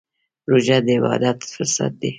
روژه 0.49 0.77
د 0.85 0.87
عبادت 0.97 1.39
فرصت 1.53 1.91
دی. 2.01 2.09